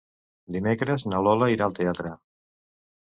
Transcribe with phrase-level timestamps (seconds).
[0.55, 2.15] Dimecres na Lola irà al teatre.